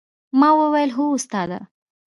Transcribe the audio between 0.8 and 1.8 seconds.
هو استاده.